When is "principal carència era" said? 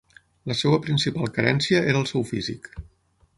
0.85-2.01